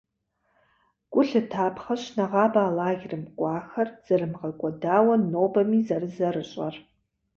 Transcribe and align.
Гу 1.11 1.21
лъытапхъэщ 1.27 2.03
нэгъабэ 2.15 2.61
а 2.67 2.69
лагерым 2.77 3.23
кӏуахэр 3.37 3.89
зэрымыгъэкӏуэдауэ 4.05 5.15
нобэми 5.31 5.79
зэрызэрыщӏэр. 5.87 6.75